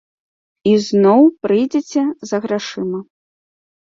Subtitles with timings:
[0.71, 2.99] І зноў прыйдзеце за грашыма.